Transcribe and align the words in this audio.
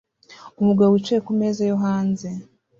Umugabo 0.61 0.89
wicaye 0.91 1.19
kumeza 1.27 1.61
yo 1.69 1.75
hanze 1.83 2.29